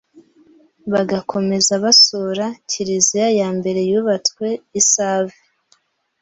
[0.93, 4.47] bagakomeza basura kiliziya ya mbere yubatswe
[4.79, 5.37] i Save